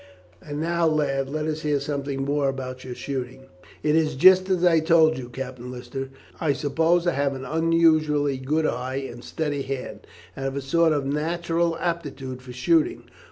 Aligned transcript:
"And 0.41 0.59
now, 0.59 0.87
lad, 0.87 1.29
let 1.29 1.45
us 1.45 1.61
hear 1.61 1.79
something 1.79 2.23
more 2.23 2.49
about 2.49 2.83
your 2.83 2.95
shooting." 2.95 3.45
"It 3.83 3.95
is 3.95 4.15
just 4.15 4.49
as 4.49 4.65
I 4.65 4.79
told 4.79 5.15
you, 5.19 5.29
Captain 5.29 5.69
Lister. 5.69 6.09
I 6.39 6.53
suppose 6.53 7.05
I 7.05 7.11
have 7.11 7.35
an 7.35 7.45
unusually 7.45 8.37
good 8.39 8.65
eye 8.65 8.95
and 8.95 9.23
steady 9.23 9.61
hand, 9.61 10.07
and 10.35 10.45
have 10.45 10.55
a 10.55 10.61
sort 10.61 10.91
of 10.91 11.05
natural 11.05 11.77
aptitude 11.77 12.41
for 12.41 12.51
shooting. 12.51 13.11